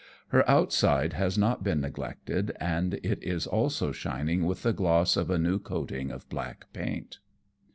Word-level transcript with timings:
Her 0.29 0.49
outside 0.49 1.13
has 1.13 1.37
not 1.37 1.63
been 1.63 1.79
neglected, 1.81 2.53
and 2.59 2.95
it 3.03 3.21
is 3.21 3.45
also 3.45 3.91
shining 3.91 4.47
with 4.47 4.63
the 4.63 4.73
gloss 4.73 5.15
of 5.15 5.29
a 5.29 5.37
new 5.37 5.59
coating 5.59 6.09
of 6.09 6.27
black 6.27 6.65
paint. 6.73 7.19